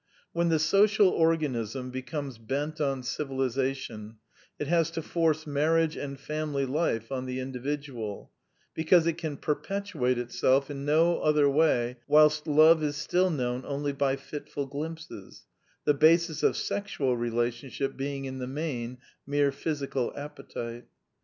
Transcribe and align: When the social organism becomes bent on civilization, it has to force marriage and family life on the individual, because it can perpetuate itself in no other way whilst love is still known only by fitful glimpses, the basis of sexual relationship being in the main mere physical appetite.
When 0.33 0.49
the 0.49 0.57
social 0.57 1.09
organism 1.09 1.91
becomes 1.91 2.39
bent 2.39 2.81
on 2.81 3.03
civilization, 3.03 4.15
it 4.57 4.65
has 4.65 4.89
to 4.97 5.01
force 5.03 5.45
marriage 5.45 5.95
and 5.95 6.19
family 6.19 6.65
life 6.65 7.11
on 7.11 7.27
the 7.27 7.39
individual, 7.39 8.31
because 8.73 9.05
it 9.05 9.19
can 9.19 9.37
perpetuate 9.37 10.17
itself 10.17 10.71
in 10.71 10.85
no 10.85 11.19
other 11.19 11.47
way 11.47 11.97
whilst 12.07 12.47
love 12.47 12.81
is 12.81 12.95
still 12.95 13.29
known 13.29 13.63
only 13.63 13.93
by 13.93 14.15
fitful 14.15 14.65
glimpses, 14.65 15.45
the 15.85 15.93
basis 15.93 16.41
of 16.41 16.57
sexual 16.57 17.15
relationship 17.15 17.95
being 17.95 18.25
in 18.25 18.39
the 18.39 18.47
main 18.47 18.97
mere 19.27 19.51
physical 19.51 20.11
appetite. 20.17 20.87